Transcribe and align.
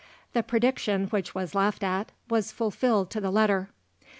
The 0.33 0.41
prediction, 0.41 1.09
which 1.09 1.35
was 1.35 1.53
laughed 1.53 1.83
at, 1.83 2.11
was 2.27 2.51
fulfilled 2.51 3.11
to 3.11 3.21
the 3.21 3.29
letter. 3.29 3.69